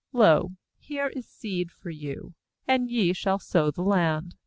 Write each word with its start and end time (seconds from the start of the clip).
Lo, 0.13 0.53
here 0.79 1.09
is 1.09 1.27
seed 1.27 1.69
for 1.71 1.91
you, 1.91 2.33
and 2.67 2.89
ye 2.89 3.13
shall 3.13 3.37
sow 3.37 3.69
the 3.69 3.83
land. 3.83 4.33